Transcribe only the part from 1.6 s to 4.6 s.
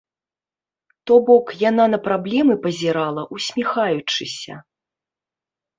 яна на праблемы пазірала, усміхаючыся.